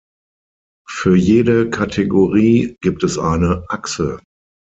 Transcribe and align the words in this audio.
Für 0.89 1.15
jede 1.15 1.69
Kategorie 1.69 2.75
gibt 2.81 3.03
es 3.03 3.19
eine 3.19 3.65
Achse. 3.67 4.19